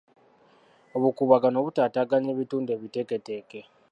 [0.95, 3.61] Obukuubagano butaataaganya ebitundu ebiteeketeeke.